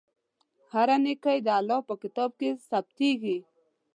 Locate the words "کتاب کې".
2.01-2.49